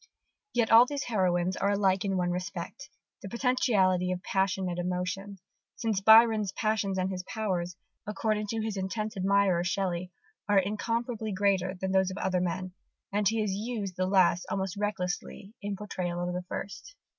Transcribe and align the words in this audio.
Yet 0.55 0.71
all 0.71 0.87
these 0.87 1.03
heroines 1.03 1.55
are 1.57 1.69
alike 1.69 2.03
in 2.03 2.17
one 2.17 2.31
respect 2.31 2.89
their 3.21 3.29
potentiality 3.29 4.11
of 4.11 4.23
passionate 4.23 4.79
emotion: 4.79 5.37
since 5.75 6.01
Byron's 6.01 6.51
"passions 6.53 6.97
and 6.97 7.11
his 7.11 7.21
powers," 7.27 7.75
according 8.07 8.47
to 8.47 8.61
his 8.63 8.77
intense 8.77 9.15
admirer 9.15 9.63
Shelley, 9.63 10.11
"are 10.49 10.57
incomparably 10.57 11.31
greater 11.33 11.75
than 11.75 11.91
those 11.91 12.09
of 12.09 12.17
other 12.17 12.41
men:" 12.41 12.73
and 13.13 13.27
he 13.27 13.41
has 13.41 13.51
used 13.53 13.95
the 13.95 14.07
last 14.07 14.47
almost 14.49 14.75
recklessly 14.75 15.53
in 15.61 15.75
portrayal 15.75 16.27
of 16.27 16.33
the 16.33 16.41
first. 16.47 16.95